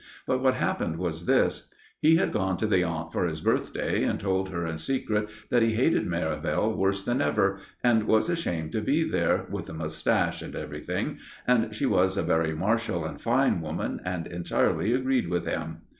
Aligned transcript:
But 0.25 0.41
what 0.41 0.55
happened 0.55 0.97
was 0.97 1.27
this. 1.27 1.69
He 1.99 2.15
had 2.15 2.31
gone 2.31 2.57
to 2.57 2.65
the 2.65 2.83
aunt 2.83 3.13
for 3.13 3.27
his 3.27 3.39
birthday, 3.39 4.03
and 4.03 4.19
told 4.19 4.49
her 4.49 4.65
in 4.65 4.79
secret 4.79 5.29
that 5.49 5.61
he 5.61 5.73
hated 5.73 6.07
Merivale 6.07 6.73
worse 6.75 7.03
than 7.03 7.21
ever, 7.21 7.59
and 7.83 8.05
was 8.07 8.27
ashamed 8.27 8.71
to 8.71 8.81
be 8.81 9.03
there, 9.03 9.45
with 9.51 9.69
a 9.69 9.73
moustache 9.75 10.41
and 10.41 10.55
everything; 10.55 11.19
and 11.45 11.75
she 11.75 11.85
was 11.85 12.17
a 12.17 12.23
very 12.23 12.55
martial 12.55 13.05
and 13.05 13.21
fine 13.21 13.61
woman, 13.61 14.01
and 14.03 14.25
entirely 14.25 14.91
agreed 14.91 15.27
with 15.27 15.45
him. 15.45 15.81